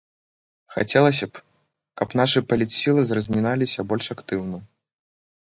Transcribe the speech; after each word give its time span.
Хацелася 0.75 1.25
б, 1.35 1.43
каб 2.01 2.09
нашы 2.21 2.39
палітсілы 2.55 3.05
разміналіся 3.19 3.87
больш 3.93 4.05
актыўна. 4.19 4.57